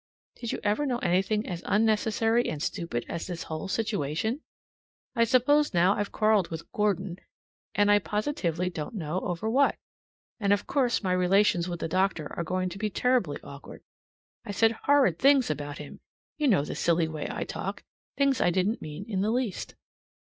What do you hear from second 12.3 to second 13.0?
are going to be